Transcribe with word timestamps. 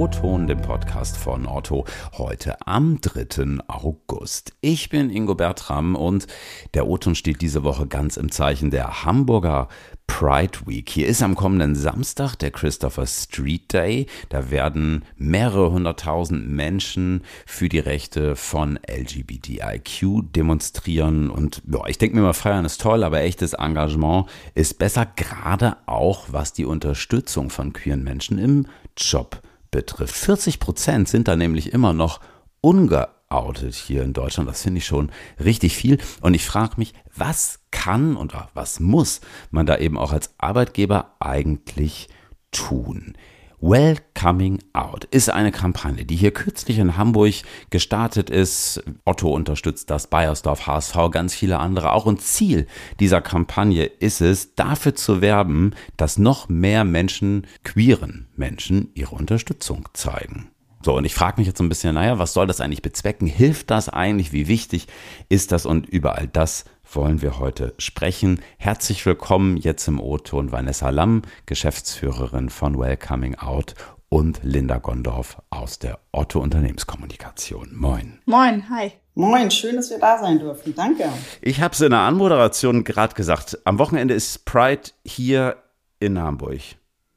O-Ton, 0.00 0.46
dem 0.46 0.62
Podcast 0.62 1.18
von 1.18 1.46
Otto, 1.46 1.84
heute 2.16 2.66
am 2.66 3.02
3. 3.02 3.58
August. 3.68 4.54
Ich 4.62 4.88
bin 4.88 5.10
Ingo 5.10 5.34
Bertram 5.34 5.94
und 5.94 6.26
der 6.72 6.86
O-Ton 6.86 7.14
steht 7.14 7.42
diese 7.42 7.64
Woche 7.64 7.86
ganz 7.86 8.16
im 8.16 8.32
Zeichen 8.32 8.70
der 8.70 9.04
Hamburger 9.04 9.68
Pride 10.06 10.60
Week. 10.64 10.88
Hier 10.88 11.06
ist 11.06 11.22
am 11.22 11.34
kommenden 11.34 11.74
Samstag 11.74 12.34
der 12.36 12.50
Christopher 12.50 13.06
Street 13.06 13.70
Day. 13.74 14.06
Da 14.30 14.50
werden 14.50 15.04
mehrere 15.18 15.70
hunderttausend 15.70 16.48
Menschen 16.48 17.22
für 17.44 17.68
die 17.68 17.78
Rechte 17.78 18.36
von 18.36 18.78
LGBTIQ 18.90 20.32
demonstrieren. 20.34 21.28
Und 21.28 21.60
ja, 21.70 21.86
ich 21.88 21.98
denke 21.98 22.16
mir 22.16 22.22
mal, 22.22 22.32
feiern 22.32 22.64
ist 22.64 22.80
toll, 22.80 23.04
aber 23.04 23.20
echtes 23.20 23.52
Engagement 23.52 24.30
ist 24.54 24.78
besser, 24.78 25.06
gerade 25.14 25.76
auch 25.84 26.28
was 26.30 26.54
die 26.54 26.64
Unterstützung 26.64 27.50
von 27.50 27.74
queeren 27.74 28.02
Menschen 28.02 28.38
im 28.38 28.66
Job 28.96 29.42
betrifft. 29.70 30.14
40 30.14 30.60
Prozent 30.60 31.08
sind 31.08 31.28
da 31.28 31.36
nämlich 31.36 31.72
immer 31.72 31.92
noch 31.92 32.20
ungeachtet 32.60 33.20
outet 33.30 33.74
hier 33.74 34.02
in 34.02 34.12
Deutschland. 34.12 34.48
Das 34.48 34.62
finde 34.62 34.78
ich 34.78 34.86
schon 34.86 35.10
richtig 35.42 35.76
viel. 35.76 35.98
Und 36.20 36.34
ich 36.34 36.44
frage 36.44 36.74
mich, 36.76 36.92
was 37.16 37.60
kann 37.70 38.16
und 38.16 38.34
was 38.54 38.80
muss 38.80 39.20
man 39.50 39.66
da 39.66 39.78
eben 39.78 39.96
auch 39.96 40.12
als 40.12 40.34
Arbeitgeber 40.38 41.14
eigentlich 41.20 42.08
tun? 42.50 43.14
Welcoming 43.62 44.58
Out 44.72 45.04
ist 45.04 45.28
eine 45.28 45.52
Kampagne, 45.52 46.06
die 46.06 46.16
hier 46.16 46.30
kürzlich 46.30 46.78
in 46.78 46.96
Hamburg 46.96 47.34
gestartet 47.68 48.30
ist. 48.30 48.82
Otto 49.04 49.34
unterstützt 49.34 49.90
das, 49.90 50.06
Bayersdorf, 50.06 50.66
HSV, 50.66 50.96
ganz 51.10 51.34
viele 51.34 51.58
andere 51.58 51.92
auch. 51.92 52.06
Und 52.06 52.22
Ziel 52.22 52.66
dieser 53.00 53.20
Kampagne 53.20 53.84
ist 53.84 54.22
es, 54.22 54.54
dafür 54.54 54.94
zu 54.94 55.20
werben, 55.20 55.74
dass 55.98 56.16
noch 56.16 56.48
mehr 56.48 56.84
Menschen, 56.84 57.46
queeren 57.62 58.28
Menschen, 58.34 58.88
ihre 58.94 59.14
Unterstützung 59.14 59.86
zeigen. 59.92 60.50
So, 60.82 60.96
und 60.96 61.04
ich 61.04 61.14
frage 61.14 61.38
mich 61.38 61.46
jetzt 61.46 61.58
so 61.58 61.64
ein 61.64 61.68
bisschen, 61.68 61.94
naja, 61.94 62.18
was 62.18 62.32
soll 62.32 62.46
das 62.46 62.62
eigentlich 62.62 62.80
bezwecken? 62.80 63.26
Hilft 63.26 63.70
das 63.70 63.90
eigentlich? 63.90 64.32
Wie 64.32 64.48
wichtig 64.48 64.86
ist 65.28 65.52
das? 65.52 65.66
Und 65.66 65.86
über 65.86 66.16
all 66.16 66.28
das 66.28 66.64
wollen 66.94 67.22
wir 67.22 67.38
heute 67.38 67.74
sprechen. 67.78 68.40
Herzlich 68.58 69.04
willkommen 69.06 69.56
jetzt 69.56 69.86
im 69.88 70.00
O-Ton 70.00 70.52
Vanessa 70.52 70.90
Lamm, 70.90 71.22
Geschäftsführerin 71.46 72.50
von 72.50 72.78
Welcoming 72.78 73.36
Out 73.36 73.74
und 74.08 74.40
Linda 74.42 74.78
Gondorf 74.78 75.40
aus 75.50 75.78
der 75.78 76.00
Otto 76.12 76.40
Unternehmenskommunikation. 76.40 77.70
Moin. 77.74 78.20
Moin, 78.26 78.68
hi. 78.68 78.92
Moin, 79.14 79.50
schön, 79.50 79.76
dass 79.76 79.90
wir 79.90 79.98
da 79.98 80.18
sein 80.18 80.38
dürfen. 80.38 80.74
Danke. 80.74 81.08
Ich 81.40 81.60
habe 81.60 81.74
es 81.74 81.80
in 81.80 81.90
der 81.90 82.00
Anmoderation 82.00 82.84
gerade 82.84 83.14
gesagt. 83.14 83.58
Am 83.64 83.78
Wochenende 83.78 84.14
ist 84.14 84.44
Pride 84.44 84.90
hier 85.04 85.56
in 86.00 86.18
Hamburg. 86.18 86.60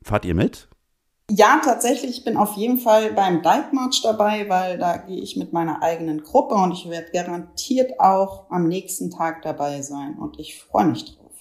Fahrt 0.03 0.25
ihr 0.25 0.35
mit? 0.35 0.67
Ja, 1.31 1.61
tatsächlich, 1.63 2.17
ich 2.17 2.25
bin 2.25 2.35
auf 2.35 2.57
jeden 2.57 2.79
Fall 2.79 3.13
beim 3.13 3.41
Dyke 3.41 3.69
March 3.71 4.01
dabei, 4.03 4.49
weil 4.49 4.77
da 4.77 4.97
gehe 4.97 5.21
ich 5.21 5.37
mit 5.37 5.53
meiner 5.53 5.81
eigenen 5.81 6.21
Gruppe 6.21 6.55
und 6.55 6.73
ich 6.73 6.89
werde 6.89 7.11
garantiert 7.11 7.99
auch 7.99 8.51
am 8.51 8.67
nächsten 8.67 9.09
Tag 9.09 9.41
dabei 9.41 9.81
sein 9.81 10.17
und 10.19 10.37
ich 10.37 10.61
freue 10.61 10.85
mich 10.85 11.05
drauf. 11.05 11.31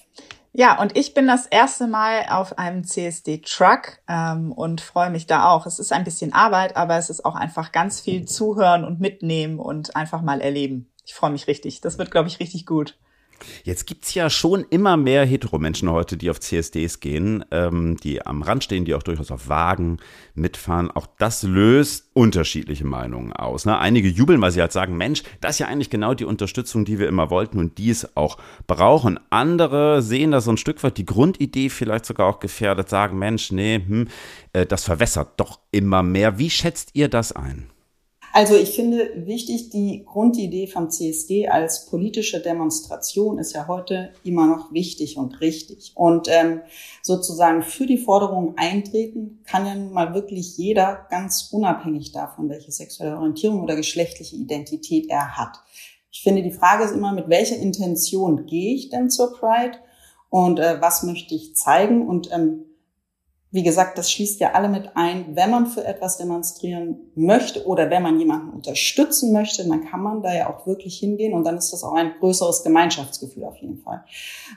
Ja, 0.55 0.81
und 0.81 0.97
ich 0.97 1.15
bin 1.15 1.27
das 1.27 1.47
erste 1.47 1.87
Mal 1.87 2.27
auf 2.29 2.59
einem 2.59 2.85
CSD-Truck 2.85 4.01
ähm, 4.07 4.53
und 4.53 4.83
freue 4.83 5.11
mich 5.11 5.27
da 5.27 5.51
auch. 5.51 5.67
Es 5.67 5.79
ist 5.79 5.93
ein 5.93 6.05
bisschen 6.05 6.33
Arbeit, 6.33 6.77
aber 6.77 6.97
es 6.97 7.09
ist 7.09 7.25
auch 7.25 7.35
einfach 7.35 7.73
ganz 7.73 8.01
viel 8.01 8.27
zuhören 8.27 8.85
und 8.85 9.01
mitnehmen 9.01 9.59
und 9.59 9.97
einfach 9.97 10.21
mal 10.21 10.43
erleben. 10.43 10.91
Ich 11.07 11.15
freue 11.15 11.31
mich 11.31 11.47
richtig. 11.47 11.81
Das 11.81 11.99
wird, 11.99 12.11
glaube 12.11 12.29
ich, 12.29 12.39
richtig 12.39 12.67
gut. 12.67 12.99
Jetzt 13.65 13.87
gibt 13.87 14.05
es 14.05 14.15
ja 14.15 14.31
schon 14.31 14.65
immer 14.71 14.97
mehr 14.97 15.25
Heteromenschen 15.25 15.91
heute, 15.91 16.17
die 16.17 16.31
auf 16.31 16.41
CSDs 16.41 17.01
gehen, 17.01 17.45
ähm, 17.51 17.97
die 18.03 18.25
am 18.25 18.43
Rand 18.43 18.65
stehen, 18.65 18.85
die 18.85 18.95
auch 18.95 19.03
durchaus 19.03 19.31
auf 19.31 19.49
Wagen 19.49 19.99
mitfahren. 20.35 20.91
Auch 20.91 21.07
das 21.19 21.43
löst 21.43 22.11
unterschiedliche 22.15 22.85
Meinungen 22.85 23.33
aus. 23.33 23.65
Ne? 23.65 23.79
Einige 23.79 24.09
jubeln, 24.09 24.41
weil 24.41 24.51
sie 24.51 24.61
halt 24.61 24.73
sagen, 24.73 24.97
Mensch, 24.97 25.23
das 25.41 25.53
ist 25.53 25.59
ja 25.61 25.69
eigentlich 25.69 25.91
genau 25.91 26.15
die 26.15 26.25
Unterstützung, 26.25 26.85
die 26.85 26.99
wir 26.99 27.09
immer 27.09 27.31
wollten 27.31 27.59
und 27.59 27.79
die 27.79 27.91
es 27.91 28.17
auch 28.17 28.39
brauchen. 28.67 29.19
Andere 29.31 30.03
sehen 30.03 30.31
da 30.31 30.41
so 30.41 30.51
ein 30.51 30.57
Stück 30.57 30.83
weit 30.83 30.99
die 30.99 31.07
Grundidee 31.07 31.69
vielleicht 31.69 32.07
sogar 32.07 32.29
auch 32.29 32.41
gefährdet, 32.41 32.89
sagen, 32.89 33.19
Mensch, 33.19 33.51
nee, 33.53 33.81
hm, 33.85 34.09
äh, 34.53 34.67
das 34.67 34.85
verwässert 34.85 35.39
doch 35.39 35.61
immer 35.71 36.03
mehr. 36.03 36.39
Wie 36.39 36.51
schätzt 36.51 36.91
ihr 36.95 37.09
das 37.09 37.33
ein? 37.33 37.72
Also 38.35 38.57
ich 38.57 38.71
finde 38.71 39.27
wichtig, 39.27 39.69
die 39.69 40.05
Grundidee 40.07 40.67
vom 40.67 40.89
CSD 40.89 41.49
als 41.49 41.85
politische 41.85 42.41
Demonstration 42.41 43.39
ist 43.39 43.53
ja 43.53 43.69
heute 43.69 44.15
immer 44.25 44.47
noch 44.47 44.73
wichtig 44.73 45.19
und 45.19 45.43
richtig. 45.43 45.93
Und 45.95 46.29
ähm, 46.31 46.63
sozusagen 47.03 47.63
für 47.63 47.85
die 47.85 47.99
Forderungen 47.99 48.55
eintreten 48.57 49.43
kann 49.45 49.67
ja 49.67 49.75
mal 49.75 50.15
wirklich 50.15 50.57
jeder, 50.57 51.07
ganz 51.11 51.51
unabhängig 51.53 52.13
davon, 52.13 52.49
welche 52.49 52.73
sexuelle 52.73 53.19
Orientierung 53.19 53.63
oder 53.63 53.77
geschlechtliche 53.77 54.37
Identität 54.37 55.11
er 55.11 55.37
hat. 55.37 55.59
Ich 56.11 56.23
finde, 56.23 56.43
die 56.43 56.53
Frage 56.53 56.85
ist 56.85 56.93
immer, 56.93 57.13
mit 57.13 57.29
welcher 57.29 57.57
Intention 57.57 58.47
gehe 58.47 58.75
ich 58.75 58.89
denn 58.89 59.11
zur 59.11 59.35
Pride 59.35 59.77
und 60.31 60.59
äh, 60.59 60.81
was 60.81 61.03
möchte 61.03 61.35
ich 61.35 61.55
zeigen? 61.55 62.09
Und 62.09 62.33
ähm, 62.33 62.65
wie 63.55 63.63
gesagt, 63.63 63.99
das 63.99 64.11
schließt 64.11 64.41
ja 64.41 64.53
alle 64.53 64.71
mit 64.71 64.97
ein. 64.97 65.37
Wenn 65.37 65.51
man 65.51 65.67
für 65.67 65.85
etwas 65.85 66.17
demonstrieren 66.17 66.97
möchte 67.15 67.67
oder 67.67 67.91
wenn 67.91 68.03
man 68.03 68.19
jemanden 68.19 68.49
unterstützen 68.49 69.31
möchte, 69.31 69.69
dann 69.69 69.85
kann 69.85 70.03
man 70.03 70.23
da 70.23 70.35
ja 70.35 70.49
auch 70.49 70.67
wirklich 70.67 70.99
hingehen 70.99 71.35
und 71.35 71.45
dann 71.45 71.59
ist 71.59 71.71
das 71.71 71.85
auch 71.85 71.93
ein 71.93 72.15
größeres 72.19 72.63
Gemeinschaftsgefühl 72.65 73.45
auf 73.45 73.59
jeden 73.59 73.77
Fall. 73.83 74.05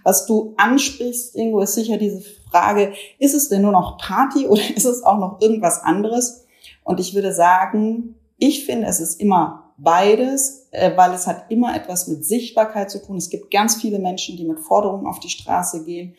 Was 0.04 0.26
du 0.26 0.54
ansprichst, 0.56 1.36
Ingo, 1.36 1.60
ist 1.60 1.76
sicher 1.76 1.98
diese 1.98 2.22
Frage, 2.50 2.94
ist 3.20 3.36
es 3.36 3.50
denn 3.50 3.64
nur 3.64 3.74
noch 3.74 3.98
Party 3.98 4.48
oder 4.48 4.62
ist 4.74 4.86
es 4.86 5.04
auch 5.04 5.18
noch 5.18 5.42
irgendwas 5.42 5.84
anderes? 5.84 6.46
Und 6.86 7.02
ich 7.02 7.14
würde 7.14 7.34
sagen, 7.34 8.16
ich 8.38 8.66
finde, 8.66 8.88
es 8.88 9.02
ist 9.02 9.20
immer 9.20 9.74
beides, 9.78 10.70
äh, 10.72 10.96
weil 10.96 11.12
es 11.12 11.28
hat 11.28 11.52
immer 11.52 11.76
etwas 11.76 12.08
mit 12.08 12.24
Sichtbarkeit 12.26 12.90
zu 12.90 13.02
tun. 13.02 13.18
Es 13.18 13.30
gibt 13.30 13.52
ganz 13.52 13.76
viele 13.76 14.00
Menschen, 14.00 14.38
die 14.38 14.46
mit 14.46 14.62
Forderungen 14.62 15.06
auf 15.06 15.20
die 15.20 15.30
Straße 15.30 15.84
gehen, 15.84 16.16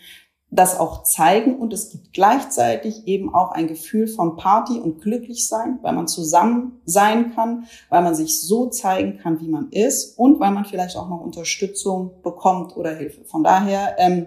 das 0.50 0.78
auch 0.78 1.02
zeigen 1.02 1.58
und 1.58 1.72
es 1.72 1.90
gibt 1.90 2.12
gleichzeitig 2.12 3.06
eben 3.06 3.34
auch 3.34 3.50
ein 3.50 3.66
Gefühl 3.66 4.06
von 4.06 4.36
Party 4.36 4.78
und 4.78 5.00
glücklich 5.00 5.48
sein, 5.48 5.78
weil 5.82 5.92
man 5.92 6.06
zusammen 6.06 6.80
sein 6.84 7.34
kann, 7.34 7.66
weil 7.90 8.02
man 8.02 8.14
sich 8.14 8.40
so 8.40 8.66
zeigen 8.66 9.18
kann, 9.18 9.40
wie 9.40 9.48
man 9.48 9.70
ist 9.70 10.16
und 10.18 10.38
weil 10.38 10.52
man 10.52 10.64
vielleicht 10.64 10.96
auch 10.96 11.08
noch 11.08 11.20
Unterstützung 11.20 12.22
bekommt 12.22 12.76
oder 12.76 12.94
Hilfe. 12.94 13.24
Von 13.24 13.42
daher, 13.42 13.96
ähm, 13.98 14.26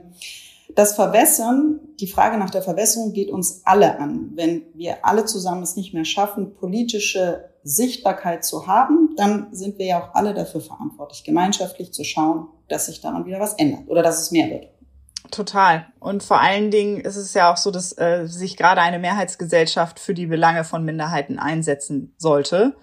das 0.76 0.94
Verwässern, 0.94 1.80
die 2.00 2.08
Frage 2.08 2.38
nach 2.38 2.52
der 2.52 2.62
Verwässerung 2.62 3.14
geht 3.14 3.32
uns 3.32 3.62
alle 3.66 3.98
an. 3.98 4.32
Wenn 4.36 4.64
wir 4.76 5.06
alle 5.06 5.26
zusammen 5.26 5.64
es 5.64 5.76
nicht 5.76 5.94
mehr 5.94 6.06
schaffen, 6.06 6.54
politische 6.56 7.50
Sichtbarkeit 7.64 8.46
zu 8.46 8.68
haben, 8.68 9.16
dann 9.16 9.48
sind 9.52 9.80
wir 9.80 9.86
ja 9.86 10.04
auch 10.04 10.16
alle 10.16 10.34
dafür 10.34 10.62
verantwortlich, 10.62 11.24
gemeinschaftlich 11.24 11.92
zu 11.92 12.04
schauen, 12.04 12.48
dass 12.68 12.86
sich 12.86 13.02
daran 13.02 13.26
wieder 13.26 13.40
was 13.40 13.54
ändert 13.54 13.88
oder 13.88 14.04
dass 14.04 14.22
es 14.22 14.32
mehr 14.32 14.50
wird. 14.50 14.68
Total. 15.32 15.86
Und 16.00 16.24
vor 16.24 16.42
allen 16.42 16.72
Dingen 16.72 17.02
ist 17.02 17.16
es 17.16 17.34
ja 17.34 17.52
auch 17.52 17.58
so, 17.58 17.72
dass 17.72 17.96
äh, 17.98 18.26
sich 18.26 18.58
gerade 18.58 18.82
eine 18.82 19.00
Mehrheitsgesellschaft 19.00 20.00
für 20.00 20.14
die 20.14 20.26
Belange 20.26 20.64
von 20.64 20.84
Minderheiten 20.84 21.38
einsetzen 21.38 22.16
sollte. 22.18 22.76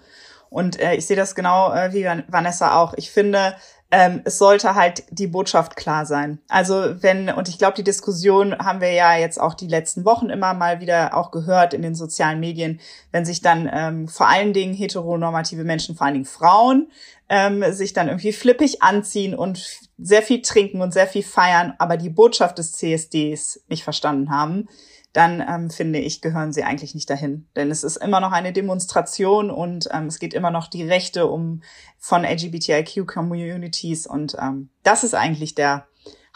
Und 0.49 0.79
äh, 0.79 0.95
ich 0.95 1.05
sehe 1.05 1.17
das 1.17 1.35
genau 1.35 1.73
äh, 1.73 1.91
wie 1.93 2.05
Vanessa 2.31 2.81
auch. 2.81 2.93
Ich 2.95 3.11
finde, 3.11 3.55
ähm, 3.89 4.21
es 4.25 4.37
sollte 4.37 4.75
halt 4.75 5.03
die 5.11 5.27
Botschaft 5.27 5.75
klar 5.75 6.05
sein. 6.05 6.39
Also 6.49 7.01
wenn, 7.01 7.29
und 7.29 7.47
ich 7.47 7.57
glaube, 7.57 7.75
die 7.75 7.83
Diskussion 7.83 8.57
haben 8.57 8.81
wir 8.81 8.91
ja 8.91 9.15
jetzt 9.15 9.39
auch 9.39 9.53
die 9.53 9.67
letzten 9.67 10.03
Wochen 10.03 10.29
immer 10.29 10.53
mal 10.53 10.81
wieder 10.81 11.15
auch 11.15 11.31
gehört 11.31 11.73
in 11.73 11.81
den 11.81 11.95
sozialen 11.95 12.39
Medien, 12.39 12.81
wenn 13.11 13.25
sich 13.25 13.41
dann 13.41 13.69
ähm, 13.71 14.07
vor 14.07 14.27
allen 14.27 14.53
Dingen 14.53 14.73
heteronormative 14.73 15.63
Menschen, 15.63 15.95
vor 15.95 16.05
allen 16.05 16.15
Dingen 16.15 16.25
Frauen, 16.25 16.91
ähm, 17.29 17.63
sich 17.71 17.93
dann 17.93 18.07
irgendwie 18.07 18.33
flippig 18.33 18.83
anziehen 18.83 19.33
und 19.33 19.86
sehr 19.97 20.21
viel 20.21 20.41
trinken 20.41 20.81
und 20.81 20.93
sehr 20.93 21.07
viel 21.07 21.23
feiern, 21.23 21.73
aber 21.79 21.97
die 21.97 22.09
Botschaft 22.09 22.57
des 22.57 22.73
CSDs 22.73 23.63
nicht 23.67 23.83
verstanden 23.83 24.29
haben, 24.29 24.67
dann 25.13 25.43
ähm, 25.47 25.69
finde 25.71 25.99
ich, 25.99 26.21
gehören 26.21 26.53
sie 26.53 26.63
eigentlich 26.63 26.93
nicht 26.93 27.09
dahin. 27.09 27.47
Denn 27.55 27.71
es 27.71 27.83
ist 27.83 27.97
immer 27.97 28.19
noch 28.19 28.31
eine 28.31 28.53
Demonstration 28.53 29.49
und 29.49 29.89
ähm, 29.91 30.05
es 30.05 30.19
geht 30.19 30.35
immer 30.35 30.51
noch 30.51 30.67
die 30.67 30.83
Rechte 30.83 31.25
um 31.25 31.63
von 31.97 32.23
LGBTIQ-Communities 32.23 34.05
und 34.05 34.35
ähm, 34.39 34.69
das 34.83 35.03
ist 35.03 35.15
eigentlich 35.15 35.55
der 35.55 35.87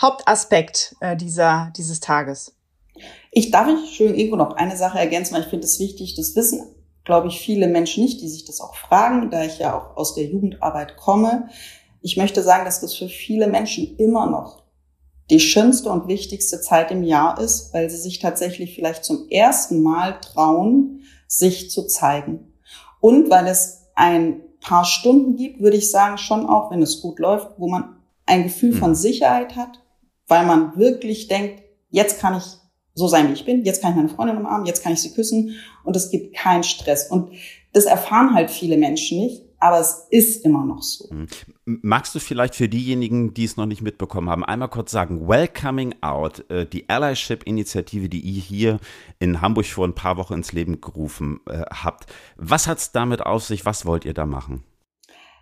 Hauptaspekt 0.01 0.95
äh, 1.00 1.15
dieser, 1.15 1.71
dieses 1.77 2.00
Tages. 2.00 2.56
Ich 3.31 3.51
darf 3.51 3.68
ich 3.68 3.95
schön 3.95 4.15
irgendwo 4.15 4.38
noch 4.38 4.56
eine 4.56 4.75
Sache 4.75 4.97
ergänzen, 4.97 5.36
weil 5.36 5.44
ich 5.44 5.50
finde 5.50 5.65
es 5.65 5.80
wichtig, 5.80 6.15
das 6.15 6.36
wissen, 6.36 6.63
glaube 7.03 7.27
ich, 7.27 7.39
viele 7.39 7.68
Menschen 7.68 8.03
nicht, 8.03 8.21
die 8.21 8.27
sich 8.27 8.45
das 8.45 8.62
auch 8.62 8.75
fragen, 8.75 9.30
da 9.30 9.44
ich 9.44 9.59
ja 9.59 9.77
auch 9.77 9.95
aus 9.95 10.15
der 10.15 10.25
Jugendarbeit 10.25 10.97
komme. 10.97 11.50
Ich 12.01 12.18
möchte 12.18 12.42
sagen, 12.42 12.65
dass 12.65 12.81
das 12.81 12.95
für 12.95 13.07
viele 13.07 13.48
Menschen 13.48 13.95
immer 13.98 14.30
noch 14.30 14.63
die 15.30 15.39
schönste 15.39 15.89
und 15.89 16.07
wichtigste 16.07 16.59
Zeit 16.59 16.92
im 16.92 17.03
Jahr 17.03 17.39
ist, 17.39 17.74
weil 17.74 17.89
sie 17.89 17.98
sich 17.98 18.19
tatsächlich 18.19 18.75
vielleicht 18.75 19.06
zum 19.06 19.30
ersten 19.30 19.81
Mal 19.81 20.19
trauen, 20.19 21.03
sich 21.27 21.71
zu 21.71 21.88
zeigen. 21.88 22.53
Und 23.00 23.30
weil 23.30 23.48
es 23.48 23.88
ein 23.95 24.42
paar 24.59 24.83
Stunden 24.83 25.38
gibt, 25.38 25.62
würde 25.62 25.77
ich 25.77 25.89
sagen, 25.89 26.18
schon 26.18 26.45
auch, 26.45 26.69
wenn 26.69 26.81
es 26.81 27.01
gut 27.01 27.19
läuft, 27.19 27.51
wo 27.57 27.69
man 27.69 27.95
ein 28.25 28.44
Gefühl 28.44 28.74
von 28.74 28.89
hm. 28.89 28.95
Sicherheit 28.95 29.56
hat, 29.56 29.81
weil 30.27 30.45
man 30.45 30.77
wirklich 30.77 31.27
denkt, 31.27 31.63
jetzt 31.89 32.19
kann 32.19 32.38
ich 32.38 32.44
so 32.94 33.07
sein, 33.07 33.30
wie 33.30 33.33
ich 33.33 33.45
bin. 33.45 33.63
Jetzt 33.63 33.81
kann 33.81 33.92
ich 33.92 33.98
meine 33.98 34.09
Freundin 34.09 34.38
umarmen, 34.38 34.65
jetzt 34.65 34.83
kann 34.83 34.94
ich 34.94 35.01
sie 35.01 35.13
küssen 35.13 35.56
und 35.83 35.95
es 35.95 36.12
gibt 36.12 36.36
keinen 36.36 36.63
Stress. 36.63 37.09
Und 37.09 37.31
das 37.74 37.86
erfahren 37.86 38.33
halt 38.33 38.51
viele 38.51 38.77
Menschen 38.77 39.18
nicht, 39.19 39.44
aber 39.62 39.80
es 39.80 40.08
ist 40.10 40.44
immer 40.44 40.66
noch 40.66 40.81
so. 40.81 41.08
Mhm. 41.13 41.28
Magst 41.66 42.16
du 42.16 42.19
vielleicht 42.19 42.56
für 42.56 42.68
diejenigen, 42.68 43.34
die 43.34 43.46
es 43.46 43.58
noch 43.58 43.68
nicht 43.68 43.81
mitbekommen 43.81 44.30
haben, 44.30 44.44
einmal 44.44 44.69
kurz 44.69 44.92
sagen, 44.92 45.28
Welcoming 45.28 45.96
Out, 46.02 46.50
äh, 46.50 46.66
die 46.66 46.90
Allyship-Initiative, 46.90 48.10
die 48.10 48.19
ihr 48.19 48.42
hier 48.42 48.80
in 49.19 49.40
Hamburg 49.40 49.68
vor 49.68 49.88
ein 49.88 49.94
paar 49.94 50.18
Wochen 50.18 50.34
ins 50.34 50.52
Leben 50.52 50.81
gerufen 50.81 51.42
äh, 51.48 51.62
habt. 51.69 52.08
Was 52.38 52.68
hat 52.68 52.80
es 52.80 52.92
damit 52.92 53.22
auf 53.22 53.44
sich? 53.44 53.63
Was 53.63 53.86
wollt 53.86 54.04
ihr 54.04 54.16
da 54.16 54.25
machen? 54.25 54.63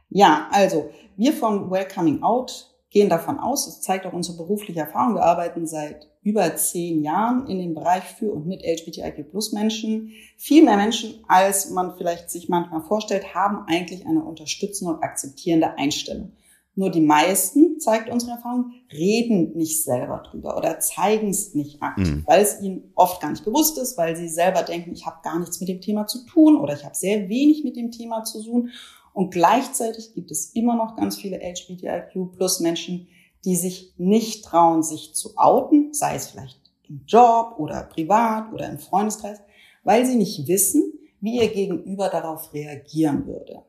Ja, 0.10 0.50
also 0.52 0.92
wir 1.16 1.32
von 1.32 1.72
Welcoming 1.72 2.22
Out 2.22 2.69
gehen 2.90 3.10
davon 3.10 3.40
aus, 3.40 3.66
das 3.66 3.82
zeigt 3.82 4.06
auch 4.06 4.14
unsere 4.14 4.38
berufliche 4.38 4.80
Erfahrung, 4.80 5.16
wir 5.16 5.24
arbeiten 5.24 5.68
seit 5.68 6.08
über 6.22 6.56
zehn 6.56 7.02
Jahren 7.04 7.48
in 7.48 7.60
dem 7.60 7.74
Bereich 7.74 8.04
für 8.04 8.32
und 8.32 8.46
mit 8.46 8.62
LGBTIQ 8.62 9.30
Plus 9.30 9.54
Menschen. 9.54 10.12
Viel 10.38 10.64
mehr 10.64 10.76
Menschen, 10.76 11.24
als 11.28 11.70
man 11.70 11.96
vielleicht 11.98 12.30
sich 12.30 12.50
manchmal 12.50 12.82
vorstellt, 12.82 13.34
haben 13.34 13.66
eigentlich 13.68 14.06
eine 14.06 14.24
unterstützende 14.24 14.94
und 14.94 15.04
akzeptierende 15.04 15.78
Einstellung. 15.78 16.34
Nur 16.76 16.92
die 16.92 17.02
meisten, 17.02 17.80
zeigt 17.80 18.10
unsere 18.10 18.34
Erfahrung, 18.34 18.72
reden 18.92 19.56
nicht 19.56 19.84
selber 19.84 20.24
drüber 20.30 20.58
oder 20.58 20.80
zeigen 20.80 21.30
es 21.30 21.54
nicht 21.54 21.82
aktiv, 21.82 22.08
mhm. 22.08 22.24
weil 22.26 22.42
es 22.42 22.62
ihnen 22.62 22.92
oft 22.96 23.22
gar 23.22 23.32
nicht 23.32 23.44
bewusst 23.44 23.78
ist, 23.78 23.98
weil 23.98 24.16
sie 24.16 24.30
selber 24.30 24.64
denken, 24.64 24.94
ich 24.94 25.06
habe 25.06 25.18
gar 25.24 25.40
nichts 25.40 25.60
mit 25.60 25.68
dem 25.68 25.82
Thema 25.82 26.08
zu 26.08 26.26
tun 26.26 26.58
oder 26.58 26.74
ich 26.74 26.86
habe 26.86 26.96
sehr 26.96 27.28
wenig 27.28 27.64
mit 27.64 27.76
dem 27.76 27.92
Thema 27.92 28.24
zu 28.24 28.44
tun. 28.44 28.70
Und 29.14 29.32
gleichzeitig 29.32 30.14
gibt 30.14 30.32
es 30.32 30.52
immer 30.54 30.76
noch 30.76 30.96
ganz 30.96 31.18
viele 31.18 31.38
LGBTIQ 31.38 32.36
plus 32.36 32.60
Menschen, 32.60 33.08
die 33.46 33.56
sich 33.56 33.94
nicht 33.98 34.46
trauen, 34.46 34.84
sich 34.84 35.14
zu 35.14 35.38
outen, 35.38 35.94
sei 35.94 36.16
es 36.16 36.28
vielleicht 36.28 36.60
im 36.88 37.02
Job 37.06 37.56
oder 37.58 37.84
privat 37.84 38.52
oder 38.54 38.70
im 38.70 38.80
Freundeskreis, 38.80 39.40
weil 39.84 40.06
sie 40.06 40.16
nicht 40.16 40.48
wissen, 40.48 40.94
wie 41.22 41.38
ihr 41.38 41.50
Gegenüber 41.50 42.10
darauf 42.10 42.54
reagieren 42.54 43.26
würde. 43.28 43.64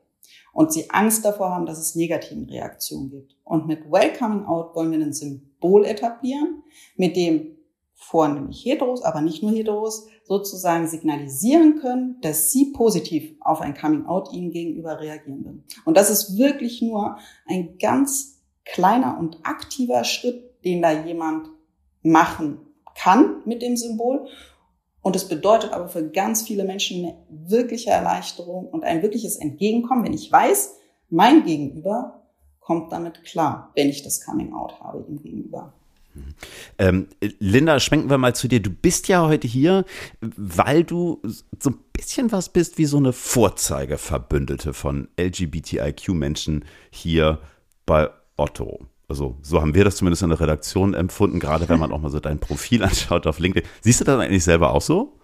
Und 0.53 0.73
sie 0.73 0.89
Angst 0.89 1.23
davor 1.23 1.51
haben, 1.51 1.65
dass 1.65 1.79
es 1.79 1.95
negativen 1.95 2.49
Reaktionen 2.49 3.09
gibt. 3.09 3.37
Und 3.43 3.67
mit 3.67 3.89
Welcoming 3.89 4.45
Out 4.45 4.75
wollen 4.75 4.91
wir 4.91 4.99
ein 4.99 5.13
Symbol 5.13 5.85
etablieren, 5.85 6.63
mit 6.97 7.15
dem 7.15 7.57
vornehmlich 8.01 8.65
Heteros, 8.65 9.03
aber 9.03 9.21
nicht 9.21 9.43
nur 9.43 9.51
Heteros, 9.51 10.07
sozusagen 10.23 10.87
signalisieren 10.87 11.79
können, 11.79 12.17
dass 12.21 12.51
sie 12.51 12.73
positiv 12.73 13.35
auf 13.41 13.61
ein 13.61 13.77
Coming 13.77 14.07
Out 14.07 14.33
ihnen 14.33 14.51
gegenüber 14.51 14.99
reagieren 14.99 15.45
würden. 15.45 15.63
Und 15.85 15.95
das 15.95 16.09
ist 16.09 16.37
wirklich 16.37 16.81
nur 16.81 17.17
ein 17.47 17.77
ganz 17.77 18.41
kleiner 18.65 19.17
und 19.19 19.39
aktiver 19.43 20.03
Schritt, 20.03 20.63
den 20.65 20.81
da 20.81 20.91
jemand 20.91 21.49
machen 22.01 22.59
kann 22.95 23.43
mit 23.45 23.61
dem 23.61 23.77
Symbol. 23.77 24.27
Und 25.03 25.15
es 25.15 25.27
bedeutet 25.27 25.71
aber 25.71 25.87
für 25.87 26.09
ganz 26.09 26.41
viele 26.41 26.63
Menschen 26.63 27.05
eine 27.05 27.17
wirkliche 27.29 27.91
Erleichterung 27.91 28.67
und 28.67 28.83
ein 28.83 29.03
wirkliches 29.03 29.35
Entgegenkommen, 29.35 30.03
wenn 30.03 30.13
ich 30.13 30.31
weiß, 30.31 30.75
mein 31.09 31.43
Gegenüber 31.43 32.23
kommt 32.59 32.91
damit 32.91 33.23
klar, 33.23 33.71
wenn 33.75 33.89
ich 33.89 34.01
das 34.01 34.25
Coming 34.25 34.53
Out 34.53 34.79
habe 34.79 35.05
ihm 35.07 35.21
gegenüber. 35.21 35.73
Ähm, 36.77 37.07
Linda, 37.39 37.79
schwenken 37.79 38.09
wir 38.09 38.17
mal 38.17 38.35
zu 38.35 38.47
dir. 38.47 38.61
Du 38.61 38.69
bist 38.69 39.07
ja 39.07 39.25
heute 39.27 39.47
hier, 39.47 39.85
weil 40.19 40.83
du 40.83 41.21
so 41.59 41.71
ein 41.71 41.77
bisschen 41.93 42.31
was 42.31 42.49
bist 42.49 42.77
wie 42.77 42.85
so 42.85 42.97
eine 42.97 43.13
Vorzeigeverbündete 43.13 44.73
von 44.73 45.07
LGBTIQ-Menschen 45.19 46.65
hier 46.89 47.39
bei 47.85 48.09
Otto. 48.37 48.87
Also 49.07 49.37
so 49.41 49.61
haben 49.61 49.75
wir 49.75 49.83
das 49.83 49.97
zumindest 49.97 50.23
in 50.23 50.29
der 50.29 50.39
Redaktion 50.39 50.93
empfunden, 50.93 51.39
gerade 51.39 51.67
wenn 51.67 51.79
man 51.79 51.91
auch 51.91 51.99
mal 51.99 52.09
so 52.09 52.19
dein 52.19 52.39
Profil 52.39 52.83
anschaut 52.85 53.27
auf 53.27 53.39
LinkedIn. 53.39 53.69
Siehst 53.81 54.01
du 54.01 54.05
das 54.05 54.19
eigentlich 54.19 54.43
selber 54.43 54.73
auch 54.73 54.81
so? 54.81 55.19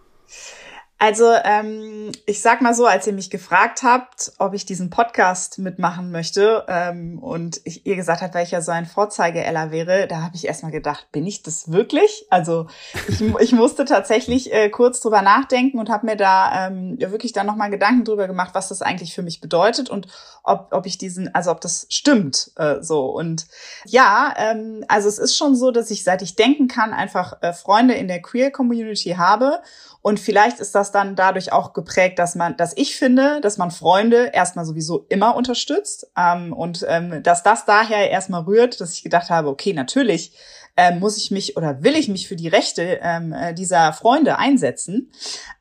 Also 0.99 1.31
ähm, 1.43 2.11
ich 2.25 2.41
sag 2.41 2.61
mal 2.61 2.73
so, 2.73 2.87
als 2.87 3.05
ihr 3.05 3.13
mich 3.13 3.29
gefragt 3.29 3.83
habt, 3.83 4.31
ob 4.39 4.55
ich 4.55 4.65
diesen 4.65 4.89
Podcast 4.89 5.59
mitmachen 5.59 6.11
möchte 6.11 6.65
ähm, 6.67 7.19
und 7.19 7.61
ich 7.65 7.85
ihr 7.85 7.95
gesagt 7.95 8.23
habt, 8.23 8.33
weil 8.33 8.45
ich 8.45 8.51
ja 8.51 8.61
so 8.61 8.71
ein 8.71 8.87
Vorzeige-Ella 8.87 9.69
wäre, 9.69 10.07
da 10.07 10.23
habe 10.23 10.35
ich 10.35 10.47
erstmal 10.47 10.71
gedacht, 10.71 11.11
bin 11.11 11.27
ich 11.27 11.43
das 11.43 11.71
wirklich? 11.71 12.25
Also 12.31 12.65
ich, 13.07 13.21
ich 13.21 13.51
musste 13.51 13.85
tatsächlich 13.85 14.51
äh, 14.51 14.69
kurz 14.69 14.99
drüber 14.99 15.21
nachdenken 15.21 15.77
und 15.77 15.91
habe 15.91 16.07
mir 16.07 16.15
da 16.15 16.67
ähm, 16.67 16.97
wirklich 16.99 17.31
dann 17.31 17.45
nochmal 17.45 17.69
Gedanken 17.69 18.03
drüber 18.03 18.25
gemacht, 18.25 18.55
was 18.55 18.69
das 18.69 18.81
eigentlich 18.81 19.13
für 19.13 19.21
mich 19.21 19.39
bedeutet 19.39 19.91
und 19.91 20.07
ob, 20.43 20.69
ob 20.71 20.87
ich 20.87 20.97
diesen, 20.97 21.33
also 21.35 21.51
ob 21.51 21.61
das 21.61 21.85
stimmt 21.89 22.51
äh, 22.55 22.81
so. 22.81 23.05
Und 23.05 23.45
ja, 23.85 24.33
ähm, 24.35 24.83
also 24.87 25.07
es 25.07 25.19
ist 25.19 25.37
schon 25.37 25.55
so, 25.55 25.69
dass 25.69 25.91
ich, 25.91 26.03
seit 26.03 26.23
ich 26.23 26.35
denken 26.35 26.67
kann, 26.67 26.91
einfach 26.91 27.39
äh, 27.41 27.53
Freunde 27.53 27.93
in 27.93 28.07
der 28.07 28.23
Queer-Community 28.23 29.11
habe 29.11 29.61
und 30.07 30.21
vielleicht 30.21 30.61
ist 30.61 30.73
das 30.73 30.86
dann 30.91 31.15
dadurch 31.15 31.51
auch 31.51 31.73
geprägt, 31.73 32.19
dass 32.19 32.35
man, 32.35 32.57
dass 32.57 32.75
ich 32.75 32.95
finde, 32.95 33.41
dass 33.41 33.57
man 33.57 33.71
Freunde 33.71 34.31
erstmal 34.33 34.65
sowieso 34.65 35.05
immer 35.09 35.35
unterstützt 35.35 36.07
ähm, 36.17 36.53
und 36.53 36.85
ähm, 36.87 37.23
dass 37.23 37.43
das 37.43 37.65
daher 37.65 38.09
erstmal 38.09 38.43
rührt, 38.43 38.79
dass 38.81 38.93
ich 38.93 39.03
gedacht 39.03 39.29
habe, 39.29 39.49
okay, 39.49 39.73
natürlich 39.73 40.33
ähm, 40.77 40.99
muss 40.99 41.17
ich 41.17 41.31
mich 41.31 41.57
oder 41.57 41.83
will 41.83 41.95
ich 41.95 42.07
mich 42.07 42.27
für 42.27 42.35
die 42.35 42.47
Rechte 42.47 42.99
ähm, 43.01 43.33
äh, 43.33 43.53
dieser 43.53 43.91
Freunde 43.93 44.37
einsetzen. 44.37 45.11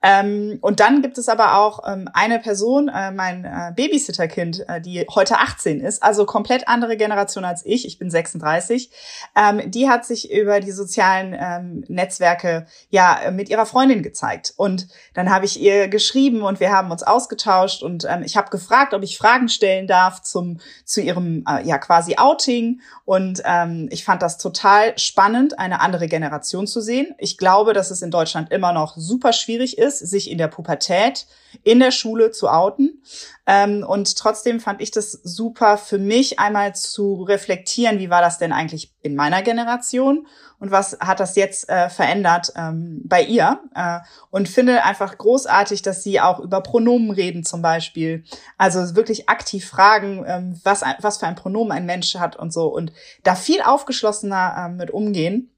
Ähm, 0.03 0.59
und 0.61 0.79
dann 0.79 1.01
gibt 1.01 1.17
es 1.17 1.29
aber 1.29 1.59
auch 1.59 1.81
ähm, 1.91 2.09
eine 2.13 2.39
Person, 2.39 2.89
äh, 2.89 3.11
mein 3.11 3.45
äh, 3.45 3.73
Babysitterkind, 3.75 4.69
äh, 4.69 4.81
die 4.81 5.07
heute 5.13 5.39
18 5.39 5.81
ist, 5.81 6.03
also 6.03 6.27
komplett 6.27 6.69
andere 6.69 6.99
Generation 6.99 7.47
als 7.47 7.65
ich. 7.65 7.87
Ich 7.87 7.99
bin 7.99 8.11
36. 8.11 8.91
Ähm, 9.35 9.71
die 9.71 9.89
hat 9.89 10.05
sich 10.05 10.31
über 10.31 10.61
die 10.61 10.71
sozialen 10.71 11.35
ähm, 11.39 11.85
Netzwerke 11.89 12.67
ja 12.91 13.31
mit 13.33 13.49
ihrer 13.49 13.65
Freundin 13.65 14.03
gezeigt. 14.03 14.53
Und 14.57 14.87
dann 15.15 15.31
habe 15.31 15.47
ich 15.47 15.59
ihr 15.59 15.89
geschrieben 15.89 16.43
und 16.43 16.61
wir 16.61 16.71
haben 16.71 16.91
uns 16.91 17.03
ausgetauscht 17.03 17.83
und 17.83 18.07
ich 18.25 18.37
habe 18.37 18.51
gefragt, 18.51 18.93
ob 18.93 19.03
ich 19.03 19.17
Fragen 19.17 19.49
stellen 19.49 19.87
darf 19.87 20.21
zum 20.23 20.61
zu 20.85 21.01
ihrem 21.01 21.45
äh, 21.49 21.67
ja 21.67 21.79
quasi 21.79 22.17
Outing. 22.17 22.81
Und 23.05 23.43
ich 23.91 24.05
fand 24.05 24.23
das 24.23 24.37
total 24.37 24.99
spannend, 25.07 25.59
eine 25.59 25.81
andere 25.81 26.09
Generation 26.09 26.67
zu 26.67 26.81
sehen. 26.81 27.15
Ich 27.19 27.39
glaube, 27.39 27.73
dass 27.73 27.91
es 27.91 28.03
in 28.03 28.11
Deutschland 28.11 28.53
immer 28.53 28.73
noch 28.73 28.97
super 28.97 29.33
schwierig 29.33 29.79
ist, 29.79 30.01
sich 30.01 30.31
in 30.31 30.39
der 30.39 30.49
Pubertät 30.49 31.27
in 31.65 31.81
der 31.81 31.91
Schule 31.91 32.31
zu 32.31 32.49
outen. 32.49 33.03
Ähm, 33.47 33.85
und 33.87 34.17
trotzdem 34.17 34.61
fand 34.61 34.81
ich 34.81 34.91
das 34.91 35.13
super 35.13 35.79
für 35.79 35.99
mich 35.99 36.39
einmal 36.39 36.75
zu 36.75 37.23
reflektieren, 37.23 37.99
wie 37.99 38.11
war 38.11 38.21
das 38.21 38.39
denn 38.39 38.53
eigentlich 38.53 38.93
in 39.03 39.15
meiner 39.15 39.43
Generation 39.43 40.27
und 40.59 40.71
was 40.71 40.99
hat 41.01 41.21
das 41.21 41.37
jetzt 41.37 41.69
äh, 41.69 41.89
verändert 41.89 42.53
ähm, 42.57 43.03
bei 43.05 43.23
ihr. 43.23 43.61
Äh, 43.75 44.01
und 44.31 44.49
finde 44.49 44.85
einfach 44.85 45.17
großartig, 45.17 45.83
dass 45.83 46.03
sie 46.03 46.21
auch 46.21 46.41
über 46.41 46.61
Pronomen 46.61 47.11
reden 47.11 47.45
zum 47.45 47.63
Beispiel. 47.63 48.25
Also 48.59 48.97
wirklich 48.97 49.29
aktiv 49.29 49.69
fragen, 49.69 50.25
ähm, 50.27 50.61
was, 50.65 50.83
was 51.01 51.19
für 51.19 51.27
ein 51.27 51.37
Pronomen 51.37 51.73
ein 51.73 51.87
Mensch 51.87 52.15
hat 52.17 52.37
und 52.37 52.53
so. 52.53 52.67
Und 52.67 52.93
da 53.23 53.35
viel 53.35 53.61
aufgeschlossener 53.61 54.67
äh, 54.67 54.69
mit 54.71 54.91
umgehen, 54.91 55.51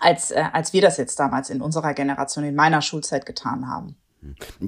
als, 0.00 0.30
äh, 0.30 0.44
als 0.52 0.72
wir 0.72 0.82
das 0.82 0.96
jetzt 0.96 1.18
damals 1.18 1.50
in 1.50 1.60
unserer 1.60 1.94
Generation, 1.94 2.44
in 2.44 2.54
meiner 2.54 2.82
Schulzeit 2.82 3.26
getan 3.26 3.68
haben. 3.68 3.96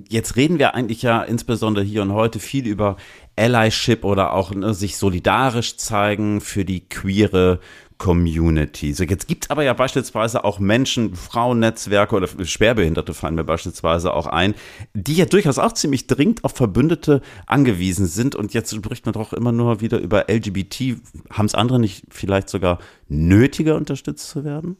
Jetzt 0.08 0.36
reden 0.36 0.58
wir 0.58 0.74
eigentlich 0.74 1.02
ja 1.02 1.22
insbesondere 1.22 1.84
hier 1.84 2.02
und 2.02 2.12
heute 2.12 2.38
viel 2.38 2.66
über 2.66 2.96
Allyship 3.36 4.04
oder 4.04 4.32
auch 4.32 4.54
ne, 4.54 4.72
sich 4.72 4.96
solidarisch 4.96 5.76
zeigen 5.76 6.40
für 6.40 6.64
die 6.64 6.88
queere 6.88 7.60
Community. 8.02 8.92
So, 8.94 9.04
jetzt 9.04 9.28
gibt 9.28 9.44
es 9.44 9.50
aber 9.50 9.62
ja 9.62 9.74
beispielsweise 9.74 10.42
auch 10.42 10.58
Menschen, 10.58 11.14
Frauennetzwerke 11.14 12.16
oder 12.16 12.26
Schwerbehinderte 12.26 13.14
fallen 13.14 13.36
mir 13.36 13.44
beispielsweise 13.44 14.12
auch 14.12 14.26
ein, 14.26 14.54
die 14.92 15.14
ja 15.14 15.24
durchaus 15.24 15.60
auch 15.60 15.72
ziemlich 15.72 16.08
dringend 16.08 16.42
auf 16.44 16.52
Verbündete 16.52 17.20
angewiesen 17.46 18.06
sind. 18.06 18.34
Und 18.34 18.54
jetzt 18.54 18.74
spricht 18.74 19.06
man 19.06 19.12
doch 19.12 19.32
immer 19.32 19.52
nur 19.52 19.80
wieder 19.80 20.00
über 20.00 20.24
LGBT. 20.28 20.96
Haben 21.30 21.46
es 21.46 21.54
andere 21.54 21.78
nicht 21.78 22.04
vielleicht 22.08 22.48
sogar 22.48 22.78
nötiger 23.06 23.76
unterstützt 23.76 24.28
zu 24.30 24.44
werden? 24.44 24.78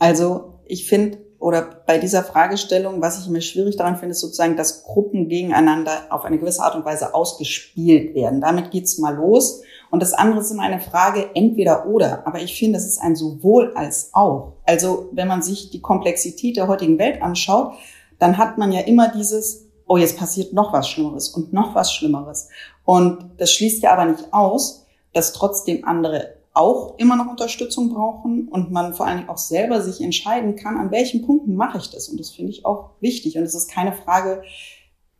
Also 0.00 0.60
ich 0.66 0.88
finde, 0.88 1.18
oder 1.40 1.62
bei 1.86 1.96
dieser 1.96 2.22
Fragestellung, 2.22 3.00
was 3.00 3.18
ich 3.18 3.26
immer 3.26 3.40
schwierig 3.40 3.76
daran 3.76 3.96
finde, 3.96 4.12
ist 4.12 4.20
sozusagen, 4.20 4.58
dass 4.58 4.84
Gruppen 4.84 5.28
gegeneinander 5.28 5.92
auf 6.10 6.26
eine 6.26 6.38
gewisse 6.38 6.62
Art 6.62 6.76
und 6.76 6.84
Weise 6.84 7.14
ausgespielt 7.14 8.14
werden. 8.14 8.42
Damit 8.42 8.70
geht's 8.70 8.98
mal 8.98 9.16
los. 9.16 9.62
Und 9.90 10.02
das 10.02 10.12
andere 10.12 10.40
ist 10.40 10.50
immer 10.50 10.62
eine 10.62 10.80
Frage 10.80 11.30
entweder 11.34 11.86
oder. 11.86 12.26
Aber 12.26 12.40
ich 12.40 12.58
finde, 12.58 12.78
es 12.78 12.86
ist 12.86 13.00
ein 13.00 13.16
sowohl 13.16 13.72
als 13.74 14.10
auch. 14.12 14.52
Also 14.66 15.08
wenn 15.12 15.28
man 15.28 15.40
sich 15.40 15.70
die 15.70 15.80
Komplexität 15.80 16.58
der 16.58 16.68
heutigen 16.68 16.98
Welt 16.98 17.22
anschaut, 17.22 17.72
dann 18.18 18.36
hat 18.36 18.58
man 18.58 18.70
ja 18.70 18.80
immer 18.80 19.08
dieses, 19.08 19.66
oh, 19.86 19.96
jetzt 19.96 20.18
passiert 20.18 20.52
noch 20.52 20.74
was 20.74 20.90
Schlimmeres 20.90 21.30
und 21.30 21.54
noch 21.54 21.74
was 21.74 21.94
Schlimmeres. 21.94 22.50
Und 22.84 23.30
das 23.38 23.50
schließt 23.52 23.82
ja 23.82 23.94
aber 23.94 24.04
nicht 24.04 24.32
aus, 24.32 24.84
dass 25.14 25.32
trotzdem 25.32 25.86
andere 25.86 26.34
auch 26.52 26.98
immer 26.98 27.16
noch 27.16 27.28
Unterstützung 27.28 27.92
brauchen 27.92 28.48
und 28.48 28.72
man 28.72 28.94
vor 28.94 29.06
allen 29.06 29.18
Dingen 29.18 29.28
auch 29.28 29.38
selber 29.38 29.80
sich 29.82 30.00
entscheiden 30.00 30.56
kann, 30.56 30.76
an 30.76 30.90
welchen 30.90 31.24
Punkten 31.24 31.54
mache 31.54 31.78
ich 31.78 31.90
das. 31.90 32.08
Und 32.08 32.18
das 32.18 32.30
finde 32.30 32.50
ich 32.50 32.66
auch 32.66 32.90
wichtig. 33.00 33.38
Und 33.38 33.44
es 33.44 33.54
ist 33.54 33.70
keine 33.70 33.92
Frage, 33.92 34.42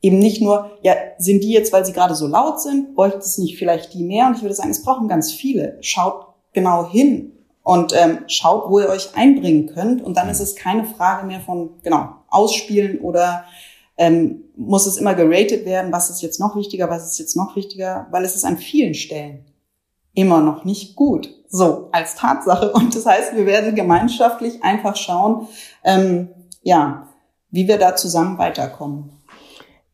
eben 0.03 0.19
nicht 0.19 0.43
nur, 0.43 0.79
ja, 0.83 0.95
sind 1.19 1.45
die 1.45 1.53
jetzt, 1.53 1.73
weil 1.73 1.85
sie 1.85 1.93
gerade 1.93 2.15
so 2.15 2.27
laut 2.27 2.61
sind, 2.61 2.95
bräuchte 2.95 3.19
es 3.19 3.39
nicht 3.39 3.59
vielleicht 3.59 3.95
die 3.95 4.03
mehr? 4.03 4.27
Und 4.27 4.37
ich 4.37 4.43
würde 4.43 4.55
sagen, 4.55 4.71
es 4.71 4.83
brauchen 4.83 5.09
ganz 5.09 5.33
viele. 5.33 5.79
Schaut 5.81 6.27
genau 6.53 6.91
hin. 6.91 7.33
und 7.63 7.95
ähm, 7.95 8.21
schaut, 8.27 8.71
wo 8.71 8.81
ihr 8.81 8.89
euch 8.89 9.15
einbringen 9.15 9.67
könnt. 9.67 10.03
Und 10.03 10.17
dann 10.17 10.29
ist 10.29 10.41
es 10.41 10.57
keine 10.57 10.85
Frage 10.85 11.27
mehr 11.27 11.41
von, 11.41 11.71
genau, 11.83 12.09
ausspielen 12.29 13.01
oder 13.01 13.45
ähm, 13.97 14.45
muss 14.57 14.87
es 14.87 14.97
immer 14.97 15.15
geratet 15.15 15.67
werden, 15.67 15.93
was 15.93 16.11
ist 16.11 16.23
jetzt 16.23 16.41
noch 16.41 16.57
wichtiger, 16.57 16.89
was 16.89 17.07
ist 17.07 17.19
jetzt 17.19 17.37
noch 17.37 17.55
wichtiger, 17.55 18.07
weil 18.11 18.25
es 18.25 18.35
ist 18.35 18.45
an 18.45 18.57
vielen 18.57 18.95
Stellen 18.95 19.45
immer 20.15 20.41
noch 20.41 20.65
nicht 20.65 20.97
gut. 20.97 21.29
So, 21.49 21.89
als 21.93 22.15
Tatsache. 22.15 22.73
Und 22.75 22.95
das 22.95 23.07
heißt, 23.07 23.37
wir 23.37 23.47
werden 23.47 23.75
gemeinschaftlich 23.75 24.63
einfach 24.63 24.97
schauen, 24.97 25.49
ähm, 25.85 26.29
ja, 26.63 27.09
wie 27.51 27.67
wir 27.67 27.79
da 27.79 27.97
zusammen 27.97 28.39
weiterkommen 28.39 29.21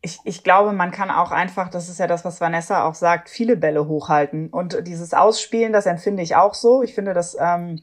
ich, 0.07 0.19
ich 0.23 0.43
glaube, 0.43 0.73
man 0.73 0.91
kann 0.91 1.11
auch 1.11 1.31
einfach, 1.31 1.69
das 1.69 1.89
ist 1.89 1.99
ja 1.99 2.07
das, 2.07 2.23
was 2.23 2.39
Vanessa 2.39 2.87
auch 2.87 2.95
sagt, 2.95 3.29
viele 3.29 3.57
Bälle 3.57 3.87
hochhalten. 3.87 4.49
Und 4.49 4.87
dieses 4.87 5.13
Ausspielen, 5.13 5.73
das 5.73 5.85
empfinde 5.85 6.23
ich 6.23 6.35
auch 6.35 6.53
so. 6.53 6.81
Ich 6.81 6.93
finde, 6.93 7.13
dass, 7.13 7.35
ähm, 7.39 7.81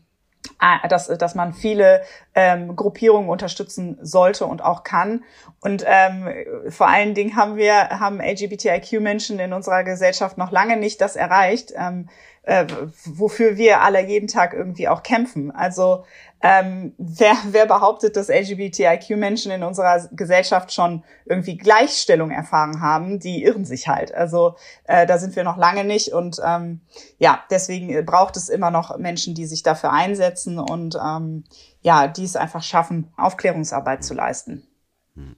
dass, 0.88 1.08
dass 1.08 1.34
man 1.34 1.52
viele 1.52 2.02
ähm, 2.34 2.76
Gruppierungen 2.76 3.28
unterstützen 3.28 3.98
sollte 4.02 4.46
und 4.46 4.62
auch 4.62 4.82
kann. 4.82 5.24
Und 5.60 5.84
ähm, 5.86 6.28
vor 6.68 6.88
allen 6.88 7.14
Dingen 7.14 7.36
haben 7.36 7.56
wir, 7.56 7.74
haben 7.90 8.20
LGBTIQ-Menschen 8.20 9.38
in 9.38 9.52
unserer 9.52 9.84
Gesellschaft 9.84 10.36
noch 10.36 10.50
lange 10.50 10.76
nicht 10.76 11.00
das 11.00 11.16
erreicht, 11.16 11.72
ähm, 11.76 12.08
äh, 12.42 12.66
wofür 13.04 13.56
wir 13.56 13.80
alle 13.80 14.04
jeden 14.06 14.28
Tag 14.28 14.52
irgendwie 14.52 14.88
auch 14.88 15.02
kämpfen. 15.02 15.50
Also 15.50 16.04
ähm, 16.42 16.92
wer, 16.98 17.34
wer 17.52 17.64
behauptet, 17.64 18.16
dass 18.16 18.28
LGBTIQ-Menschen 18.28 19.50
in 19.50 19.62
unserer 19.62 20.06
Gesellschaft 20.12 20.74
schon 20.74 21.02
irgendwie 21.24 21.56
Gleichstellung 21.56 22.30
erfahren 22.30 22.82
haben, 22.82 23.18
die 23.18 23.44
irren 23.44 23.64
sich 23.64 23.88
halt. 23.88 24.14
Also 24.14 24.56
äh, 24.84 25.06
da 25.06 25.16
sind 25.16 25.36
wir 25.36 25.44
noch 25.44 25.56
lange 25.56 25.84
nicht 25.84 26.12
und 26.12 26.38
ähm, 26.44 26.82
ja, 27.16 27.42
deswegen 27.50 28.04
braucht 28.04 28.36
es 28.36 28.50
immer 28.50 28.70
noch 28.70 28.98
Menschen, 28.98 29.34
die 29.34 29.46
sich 29.46 29.62
dafür 29.62 29.92
einsetzen 29.92 30.58
und 30.58 30.98
ähm, 31.02 31.44
ja, 31.84 32.08
die 32.08 32.24
es 32.24 32.34
einfach 32.34 32.62
schaffen, 32.62 33.12
Aufklärungsarbeit 33.16 34.02
zu 34.02 34.14
leisten. 34.14 34.66
Hm. 35.14 35.36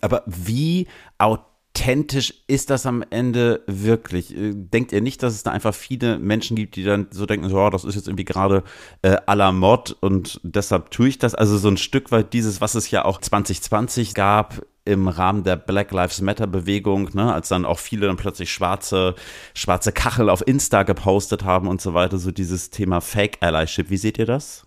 Aber 0.00 0.22
wie 0.26 0.88
authentisch 1.18 2.34
ist 2.46 2.70
das 2.70 2.86
am 2.86 3.04
Ende 3.10 3.62
wirklich? 3.66 4.34
Äh, 4.34 4.54
denkt 4.54 4.92
ihr 4.92 5.02
nicht, 5.02 5.22
dass 5.22 5.34
es 5.34 5.42
da 5.42 5.52
einfach 5.52 5.74
viele 5.74 6.18
Menschen 6.18 6.56
gibt, 6.56 6.76
die 6.76 6.84
dann 6.84 7.08
so 7.10 7.26
denken, 7.26 7.48
so, 7.50 7.60
oh, 7.60 7.70
das 7.70 7.84
ist 7.84 7.94
jetzt 7.94 8.08
irgendwie 8.08 8.24
gerade 8.24 8.64
äh, 9.02 9.16
à 9.26 9.34
la 9.34 9.52
Mod 9.52 9.94
und 10.00 10.40
deshalb 10.42 10.90
tue 10.90 11.08
ich 11.08 11.18
das? 11.18 11.34
Also 11.34 11.58
so 11.58 11.68
ein 11.68 11.76
Stück 11.76 12.10
weit 12.10 12.32
dieses, 12.32 12.62
was 12.62 12.74
es 12.74 12.90
ja 12.90 13.04
auch 13.04 13.20
2020 13.20 14.14
gab, 14.14 14.62
im 14.86 15.08
Rahmen 15.08 15.44
der 15.44 15.56
Black 15.56 15.92
Lives 15.92 16.20
Matter 16.20 16.46
Bewegung, 16.46 17.10
ne, 17.14 17.32
als 17.32 17.48
dann 17.48 17.64
auch 17.64 17.78
viele 17.78 18.06
dann 18.06 18.16
plötzlich 18.16 18.52
schwarze, 18.52 19.14
schwarze 19.54 19.92
Kachel 19.92 20.28
auf 20.28 20.46
Insta 20.46 20.82
gepostet 20.82 21.44
haben 21.44 21.68
und 21.68 21.80
so 21.80 21.94
weiter, 21.94 22.18
so 22.18 22.30
dieses 22.30 22.68
Thema 22.68 23.00
Fake 23.00 23.38
Allyship. 23.40 23.88
Wie 23.88 23.96
seht 23.96 24.18
ihr 24.18 24.26
das? 24.26 24.66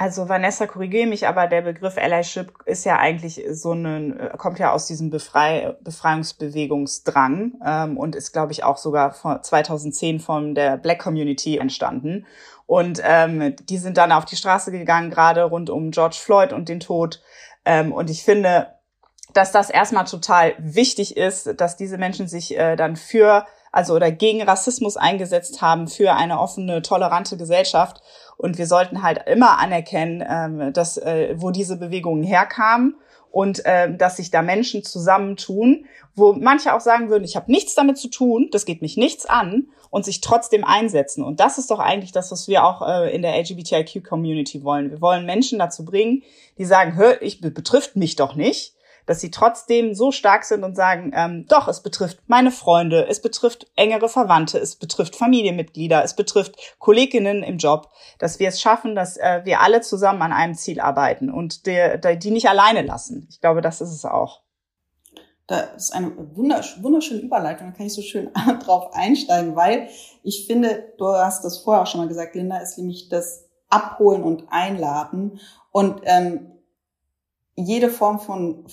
Also 0.00 0.28
Vanessa, 0.28 0.68
korrigiere 0.68 1.08
mich, 1.08 1.26
aber 1.26 1.48
der 1.48 1.62
Begriff 1.62 1.98
Allyship 1.98 2.52
ist 2.66 2.84
ja 2.84 2.98
eigentlich 2.98 3.42
so 3.50 3.72
ein, 3.72 4.30
kommt 4.38 4.60
ja 4.60 4.70
aus 4.70 4.86
diesem 4.86 5.10
Befrei 5.10 5.74
Befreiungsbewegungsdrang 5.80 7.54
ähm, 7.66 7.96
und 7.96 8.14
ist, 8.14 8.30
glaube 8.30 8.52
ich, 8.52 8.62
auch 8.62 8.76
sogar 8.76 9.12
von 9.12 9.42
2010 9.42 10.20
von 10.20 10.54
der 10.54 10.76
Black 10.76 11.00
Community 11.00 11.58
entstanden. 11.58 12.26
Und 12.64 13.02
ähm, 13.02 13.56
die 13.56 13.78
sind 13.78 13.96
dann 13.96 14.12
auf 14.12 14.24
die 14.24 14.36
Straße 14.36 14.70
gegangen, 14.70 15.10
gerade 15.10 15.42
rund 15.42 15.68
um 15.68 15.90
George 15.90 16.18
Floyd 16.20 16.52
und 16.52 16.68
den 16.68 16.78
Tod. 16.78 17.20
Ähm, 17.64 17.92
und 17.92 18.08
ich 18.08 18.22
finde, 18.22 18.68
dass 19.34 19.50
das 19.50 19.68
erstmal 19.68 20.04
total 20.04 20.54
wichtig 20.58 21.16
ist, 21.16 21.60
dass 21.60 21.76
diese 21.76 21.98
Menschen 21.98 22.28
sich 22.28 22.56
äh, 22.56 22.76
dann 22.76 22.94
für 22.94 23.46
also 23.72 23.94
oder 23.94 24.10
gegen 24.10 24.42
Rassismus 24.42 24.96
eingesetzt 24.96 25.60
haben, 25.62 25.88
für 25.88 26.14
eine 26.14 26.40
offene, 26.40 26.82
tolerante 26.82 27.36
Gesellschaft. 27.36 28.02
Und 28.38 28.56
wir 28.56 28.66
sollten 28.66 29.02
halt 29.02 29.20
immer 29.26 29.58
anerkennen, 29.58 30.24
ähm, 30.26 30.72
dass, 30.72 30.96
äh, 30.96 31.34
wo 31.36 31.50
diese 31.50 31.76
Bewegungen 31.76 32.22
herkamen 32.22 32.94
und 33.30 33.66
äh, 33.66 33.94
dass 33.94 34.16
sich 34.16 34.30
da 34.30 34.42
Menschen 34.42 34.84
zusammentun, 34.84 35.86
wo 36.14 36.32
manche 36.32 36.72
auch 36.72 36.80
sagen 36.80 37.10
würden, 37.10 37.24
ich 37.24 37.36
habe 37.36 37.50
nichts 37.50 37.74
damit 37.74 37.98
zu 37.98 38.08
tun, 38.08 38.48
das 38.52 38.64
geht 38.64 38.80
mich 38.80 38.96
nichts 38.96 39.26
an 39.26 39.66
und 39.90 40.04
sich 40.04 40.20
trotzdem 40.20 40.64
einsetzen. 40.64 41.24
Und 41.24 41.40
das 41.40 41.58
ist 41.58 41.70
doch 41.70 41.80
eigentlich 41.80 42.12
das, 42.12 42.30
was 42.30 42.46
wir 42.46 42.64
auch 42.64 42.86
äh, 42.86 43.14
in 43.14 43.22
der 43.22 43.36
LGBTIQ-Community 43.38 44.62
wollen. 44.62 44.90
Wir 44.90 45.00
wollen 45.00 45.26
Menschen 45.26 45.58
dazu 45.58 45.84
bringen, 45.84 46.22
die 46.58 46.64
sagen, 46.64 46.94
hör, 46.94 47.20
ich 47.20 47.40
betrifft 47.40 47.96
mich 47.96 48.16
doch 48.16 48.36
nicht 48.36 48.74
dass 49.08 49.22
sie 49.22 49.30
trotzdem 49.30 49.94
so 49.94 50.12
stark 50.12 50.44
sind 50.44 50.64
und 50.64 50.76
sagen, 50.76 51.12
ähm, 51.14 51.46
doch, 51.48 51.66
es 51.66 51.82
betrifft 51.82 52.18
meine 52.26 52.50
Freunde, 52.50 53.06
es 53.08 53.22
betrifft 53.22 53.66
engere 53.74 54.10
Verwandte, 54.10 54.58
es 54.58 54.76
betrifft 54.76 55.16
Familienmitglieder, 55.16 56.04
es 56.04 56.14
betrifft 56.14 56.76
Kolleginnen 56.78 57.42
im 57.42 57.56
Job, 57.56 57.88
dass 58.18 58.38
wir 58.38 58.48
es 58.48 58.60
schaffen, 58.60 58.94
dass 58.94 59.16
äh, 59.16 59.40
wir 59.44 59.60
alle 59.60 59.80
zusammen 59.80 60.20
an 60.20 60.32
einem 60.34 60.54
Ziel 60.54 60.78
arbeiten 60.78 61.30
und 61.30 61.64
der, 61.64 61.96
der, 61.96 62.16
die 62.16 62.30
nicht 62.30 62.50
alleine 62.50 62.82
lassen. 62.82 63.26
Ich 63.30 63.40
glaube, 63.40 63.62
das 63.62 63.80
ist 63.80 63.92
es 63.92 64.04
auch. 64.04 64.42
Da 65.46 65.60
ist 65.60 65.94
eine 65.94 66.12
wunderschöne 66.36 67.22
Überleitung, 67.22 67.68
da 67.68 67.76
kann 67.78 67.86
ich 67.86 67.94
so 67.94 68.02
schön 68.02 68.30
drauf 68.62 68.92
einsteigen, 68.92 69.56
weil 69.56 69.88
ich 70.22 70.46
finde, 70.46 70.92
du 70.98 71.06
hast 71.06 71.46
das 71.46 71.56
vorher 71.56 71.84
auch 71.84 71.86
schon 71.86 72.02
mal 72.02 72.08
gesagt, 72.08 72.34
Linda, 72.34 72.58
ist 72.58 72.76
nämlich 72.76 73.08
das 73.08 73.46
Abholen 73.70 74.22
und 74.22 74.44
Einladen 74.50 75.40
und 75.72 76.02
ähm, 76.04 76.57
jede 77.58 77.90
Form 77.90 78.20
von 78.20 78.64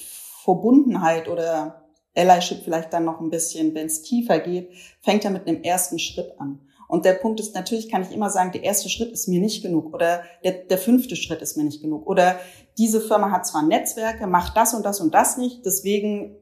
Verbundenheit 0.43 1.27
oder 1.27 1.85
Allyship 2.15 2.63
vielleicht 2.63 2.93
dann 2.93 3.05
noch 3.05 3.19
ein 3.19 3.29
bisschen, 3.29 3.73
wenn 3.73 3.87
es 3.87 4.03
tiefer 4.03 4.39
geht, 4.39 4.69
fängt 5.01 5.23
ja 5.23 5.29
mit 5.29 5.47
einem 5.47 5.63
ersten 5.63 5.99
Schritt 5.99 6.39
an. 6.39 6.61
Und 6.87 7.03
der 7.03 7.13
Punkt 7.13 7.39
ist, 7.39 7.55
natürlich 7.55 7.89
kann 7.89 8.03
ich 8.03 8.11
immer 8.11 8.29
sagen, 8.29 8.51
der 8.51 8.63
erste 8.63 8.89
Schritt 8.89 9.11
ist 9.11 9.27
mir 9.27 9.41
nicht 9.41 9.63
genug 9.63 9.93
oder 9.93 10.21
der, 10.43 10.51
der 10.51 10.77
fünfte 10.77 11.15
Schritt 11.15 11.41
ist 11.41 11.57
mir 11.57 11.63
nicht 11.63 11.81
genug 11.81 12.05
oder 12.05 12.39
diese 12.77 13.01
Firma 13.01 13.31
hat 13.31 13.47
zwar 13.47 13.63
Netzwerke, 13.63 14.27
macht 14.27 14.55
das 14.55 14.75
und 14.75 14.85
das 14.85 15.01
und 15.01 15.13
das 15.13 15.37
nicht, 15.37 15.65
deswegen 15.65 16.35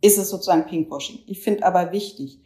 ist 0.00 0.18
es 0.18 0.30
sozusagen 0.30 0.64
Pinkwashing. 0.64 1.18
Ich 1.26 1.40
finde 1.40 1.64
aber 1.66 1.92
wichtig, 1.92 2.40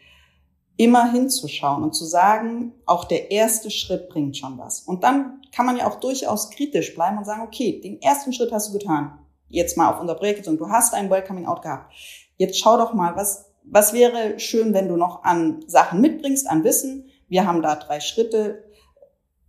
immer 0.76 1.10
hinzuschauen 1.12 1.84
und 1.84 1.94
zu 1.94 2.04
sagen, 2.04 2.72
auch 2.84 3.04
der 3.04 3.30
erste 3.30 3.70
Schritt 3.70 4.08
bringt 4.08 4.36
schon 4.36 4.58
was. 4.58 4.80
Und 4.80 5.04
dann 5.04 5.40
kann 5.54 5.64
man 5.66 5.76
ja 5.76 5.88
auch 5.88 6.00
durchaus 6.00 6.50
kritisch 6.50 6.94
bleiben 6.94 7.16
und 7.16 7.24
sagen, 7.24 7.42
okay, 7.42 7.80
den 7.80 8.02
ersten 8.02 8.32
Schritt 8.32 8.52
hast 8.52 8.68
du 8.68 8.78
getan 8.78 9.20
jetzt 9.56 9.76
mal 9.76 9.92
auf 9.92 10.00
unser 10.00 10.14
Projekt 10.14 10.46
und 10.46 10.58
du 10.58 10.68
hast 10.68 10.94
ein 10.94 11.10
Welcoming 11.10 11.46
Out 11.46 11.62
gehabt. 11.62 11.92
Jetzt 12.36 12.58
schau 12.60 12.76
doch 12.76 12.92
mal, 12.92 13.16
was, 13.16 13.50
was 13.64 13.92
wäre 13.92 14.38
schön, 14.38 14.74
wenn 14.74 14.88
du 14.88 14.96
noch 14.96 15.24
an 15.24 15.64
Sachen 15.66 16.00
mitbringst, 16.00 16.48
an 16.48 16.62
Wissen. 16.62 17.10
Wir 17.28 17.46
haben 17.46 17.62
da 17.62 17.74
drei 17.74 18.00
Schritte 18.00 18.62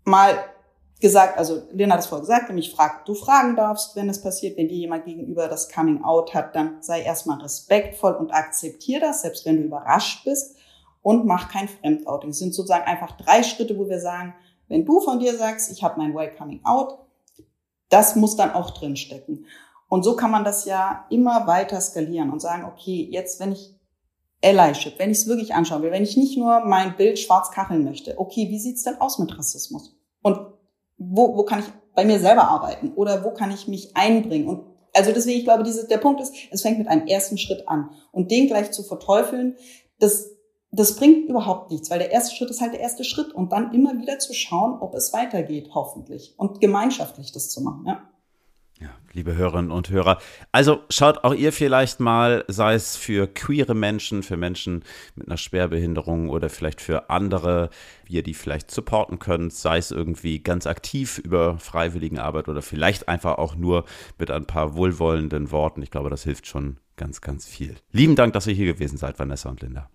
mal 0.04 0.38
gesagt, 1.00 1.38
also 1.38 1.62
Lena 1.72 1.94
hat 1.94 2.02
es 2.02 2.08
vorher 2.08 2.22
gesagt, 2.22 2.48
nämlich 2.48 2.72
frag, 2.72 3.06
du 3.06 3.14
fragen 3.14 3.56
darfst, 3.56 3.96
wenn 3.96 4.10
es 4.10 4.22
passiert, 4.22 4.58
wenn 4.58 4.68
dir 4.68 4.78
jemand 4.78 5.06
gegenüber 5.06 5.48
das 5.48 5.70
Coming 5.72 6.04
Out 6.04 6.34
hat, 6.34 6.56
dann 6.56 6.82
sei 6.82 7.02
erstmal 7.02 7.40
respektvoll 7.40 8.14
und 8.14 8.32
akzeptier 8.32 9.00
das, 9.00 9.22
selbst 9.22 9.46
wenn 9.46 9.58
du 9.58 9.64
überrascht 9.64 10.24
bist 10.24 10.56
und 11.04 11.26
mach 11.26 11.50
kein 11.50 11.68
Fremdouting. 11.68 12.32
Das 12.32 12.40
sind 12.40 12.56
sozusagen 12.56 12.86
einfach 12.86 13.12
drei 13.18 13.44
Schritte, 13.44 13.78
wo 13.78 13.88
wir 13.88 14.00
sagen, 14.00 14.34
wenn 14.70 14.86
du 14.86 15.00
von 15.00 15.20
dir 15.20 15.38
sagst, 15.38 15.72
ich 15.72 15.84
habe 15.84 16.00
mein 16.00 16.16
Welcoming 16.16 16.62
Out, 16.64 16.98
das 17.90 18.16
muss 18.16 18.36
dann 18.36 18.52
auch 18.52 18.72
drinstecken. 18.72 19.46
Und 19.90 20.04
so 20.04 20.16
kann 20.16 20.32
man 20.32 20.44
das 20.44 20.66
ja 20.66 21.06
immer 21.10 21.48
weiter 21.48 21.80
skalieren 21.80 22.32
und 22.32 22.42
sagen, 22.42 22.66
okay, 22.66 23.08
jetzt, 23.12 23.40
wenn 23.40 23.54
ich 23.54 23.76
Allyship, 24.44 25.00
wenn 25.00 25.10
ich 25.10 25.20
es 25.20 25.28
wirklich 25.28 25.56
anschauen 25.56 25.82
will, 25.82 25.92
wenn 25.92 26.04
ich 26.04 26.18
nicht 26.18 26.38
nur 26.38 26.60
mein 26.62 26.96
Bild 26.96 27.18
schwarz 27.18 27.52
kacheln 27.52 27.84
möchte, 27.84 28.20
okay, 28.20 28.50
wie 28.50 28.60
sieht's 28.60 28.84
denn 28.84 29.02
aus 29.02 29.18
mit 29.18 29.38
Rassismus? 29.38 29.96
Und 30.22 30.40
wo, 30.98 31.38
wo 31.38 31.44
kann 31.44 31.60
ich 31.60 31.66
bei 31.96 32.06
mir 32.06 32.20
selber 32.20 32.48
arbeiten? 32.48 32.94
Oder 32.96 33.24
wo 33.24 33.32
kann 33.32 33.52
ich 33.52 33.68
mich 33.68 33.96
einbringen? 33.96 34.48
Und 34.48 34.66
also 34.94 35.12
deswegen, 35.12 35.40
ich 35.40 35.46
glaube, 35.46 35.64
diese, 35.64 35.88
der 35.88 35.98
Punkt 35.98 36.22
ist, 36.22 36.34
es 36.52 36.62
fängt 36.62 36.80
mit 36.80 36.88
einem 36.88 37.08
ersten 37.08 37.38
Schritt 37.38 37.68
an. 37.68 37.92
Und 38.12 38.32
den 38.32 38.48
gleich 38.48 38.72
zu 38.72 38.84
verteufeln, 38.84 39.56
das, 40.00 40.30
das 40.72 40.96
bringt 40.96 41.30
überhaupt 41.30 41.72
nichts, 41.72 41.90
weil 41.90 42.00
der 42.00 42.12
erste 42.12 42.36
Schritt 42.36 42.50
ist 42.50 42.62
halt 42.62 42.74
der 42.74 42.82
erste 42.82 43.04
Schritt 43.04 43.34
und 43.34 43.52
dann 43.52 43.74
immer 43.74 43.98
wieder 44.00 44.20
zu 44.20 44.34
schauen, 44.34 44.80
ob 44.82 44.94
es 44.96 45.14
weitergeht, 45.14 45.70
hoffentlich. 45.74 46.36
Und 46.38 46.60
gemeinschaftlich 46.60 47.32
das 47.32 47.50
zu 47.50 47.62
machen, 47.62 47.86
ja. 47.88 48.02
Ja, 48.80 48.90
liebe 49.14 49.36
Hörerinnen 49.36 49.72
und 49.72 49.90
Hörer. 49.90 50.20
Also 50.52 50.82
schaut 50.92 51.24
auch 51.24 51.34
ihr 51.34 51.52
vielleicht 51.52 52.00
mal, 52.00 52.46
sei 52.48 52.76
es 52.76 52.96
für 52.96 53.26
queere 53.26 53.74
Menschen, 53.74 54.22
für 54.22 54.38
Menschen 54.38 54.84
mit 55.16 55.28
einer 55.28 55.38
Schwerbehinderung 55.38 56.30
oder 56.30 56.50
vielleicht 56.50 56.80
für 56.80 57.10
andere, 57.10 57.72
wie 58.06 58.14
ihr 58.14 58.24
die 58.24 58.36
vielleicht 58.36 58.70
supporten 58.70 59.18
könnt, 59.18 59.54
sei 59.54 59.80
es 59.80 59.90
irgendwie 59.90 60.44
ganz 60.44 60.68
aktiv 60.68 61.18
über 61.18 61.58
Freiwilligenarbeit 61.58 62.50
oder 62.50 62.62
vielleicht 62.62 63.08
einfach 63.08 63.40
auch 63.40 63.56
nur 63.56 63.86
mit 64.20 64.30
ein 64.30 64.46
paar 64.46 64.76
wohlwollenden 64.76 65.50
Worten. 65.50 65.82
Ich 65.82 65.90
glaube, 65.90 66.12
das 66.12 66.24
hilft 66.24 66.46
schon 66.46 66.78
ganz, 66.98 67.20
ganz 67.22 67.48
viel. 67.48 67.78
Lieben 67.92 68.16
Dank, 68.16 68.34
dass 68.34 68.46
ihr 68.46 68.54
hier 68.54 68.72
gewesen 68.72 68.98
seid, 68.98 69.18
Vanessa 69.18 69.50
und 69.50 69.62
Linda. 69.62 69.90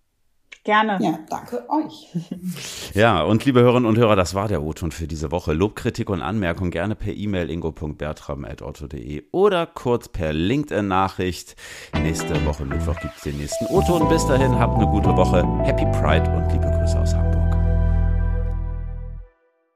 Gerne. 0.65 0.99
Ja, 1.01 1.19
danke 1.29 1.69
euch. 1.69 2.09
ja, 2.95 3.23
und 3.23 3.45
liebe 3.45 3.61
Hörerinnen 3.61 3.89
und 3.89 3.99
Hörer, 3.99 4.15
das 4.15 4.35
war 4.35 4.47
der 4.47 4.63
O-Ton 4.63 4.93
für 4.93 5.09
diese 5.09 5.33
Woche. 5.33 5.53
Lob, 5.53 5.75
Kritik 5.75 6.09
und 6.09 6.23
Anmerkung 6.23 6.71
gerne 6.71 6.95
per 6.95 7.13
E-Mail 7.13 7.51
ingo.bertram.otto.de 7.51 9.25
oder 9.33 9.67
kurz 9.67 10.09
per 10.09 10.33
LinkedIn-Nachricht. 10.33 11.57
Nächste 11.95 12.47
Woche 12.47 12.65
Mittwoch 12.65 13.01
gibt 13.01 13.17
es 13.17 13.23
den 13.23 13.39
nächsten 13.39 13.67
O-Ton. 13.67 14.09
Bis 14.09 14.25
dahin, 14.27 14.57
habt 14.57 14.77
eine 14.77 14.87
gute 14.87 15.17
Woche. 15.17 15.43
Happy 15.65 15.85
Pride 16.01 16.31
und 16.31 16.53
liebe 16.53 16.71
Grüße 16.71 17.01
aus 17.01 17.13
Hamburg. 17.13 17.32